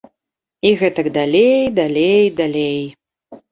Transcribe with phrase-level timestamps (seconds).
[0.69, 2.77] І гэтак далей, далей, далей.